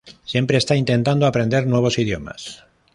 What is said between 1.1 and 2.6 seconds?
aprender nuevos idiomas.